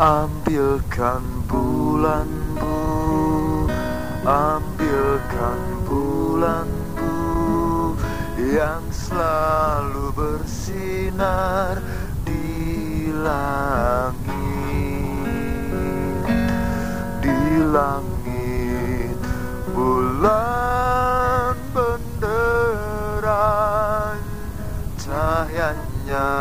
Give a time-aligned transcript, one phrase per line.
[0.00, 2.24] Ambilkan bulan
[2.56, 3.68] bu
[4.24, 6.64] Ambilkan bulan
[6.96, 7.92] bu
[8.40, 11.76] Yang selalu bersinar
[12.24, 14.24] di langit.
[17.20, 17.36] Di
[17.68, 19.20] langit
[19.76, 23.36] bulan benderang
[24.96, 26.32] Cahayanya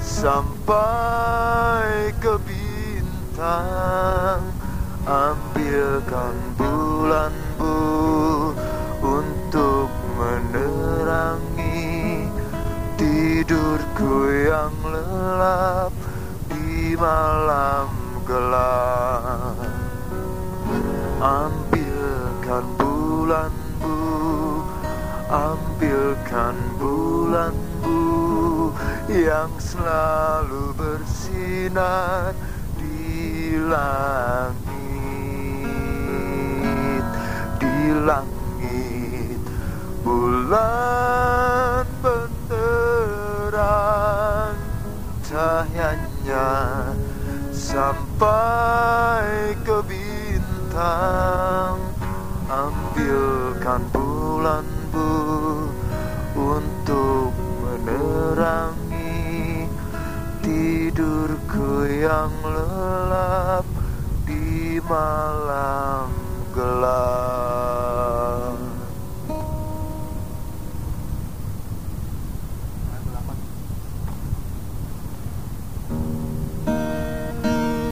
[0.00, 1.04] sampai
[2.24, 2.40] ke
[3.34, 4.46] bintang
[5.04, 8.54] Ambilkan bulan bu
[9.02, 11.74] Untuk menerangi
[12.94, 15.90] Tidurku yang lelap
[16.46, 17.90] Di malam
[18.22, 19.58] gelap.
[21.18, 23.50] Ambilkan bulan
[23.82, 23.98] bu
[25.26, 28.70] Ambilkan bulan bu
[29.10, 32.53] Yang selalu bersinar
[33.44, 34.56] di langit
[37.60, 39.36] Di langit
[40.00, 43.68] Bulan benderang
[45.24, 46.52] Cahayanya
[47.52, 51.76] sampai ke bintang.
[52.48, 55.68] Ambilkan bulan bu
[56.32, 59.68] Untuk menerangi
[60.40, 63.64] Tidurku yang lelap
[64.28, 66.12] di malam
[66.52, 67.43] gelap